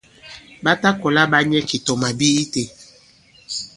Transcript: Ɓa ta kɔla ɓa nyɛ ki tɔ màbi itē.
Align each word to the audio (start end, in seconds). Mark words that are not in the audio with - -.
Ɓa 0.63 0.71
ta 0.81 0.89
kɔla 1.01 1.23
ɓa 1.31 1.37
nyɛ 1.49 1.59
ki 1.69 1.77
tɔ 1.85 1.93
màbi 2.01 2.27
itē. 2.43 2.61